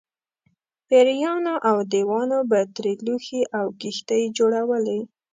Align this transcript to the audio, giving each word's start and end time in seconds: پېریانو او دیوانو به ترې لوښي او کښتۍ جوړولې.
پېریانو 0.87 1.55
او 1.69 1.77
دیوانو 1.91 2.39
به 2.49 2.59
ترې 2.75 2.93
لوښي 3.05 3.41
او 3.59 3.65
کښتۍ 3.79 4.23
جوړولې. 4.37 4.99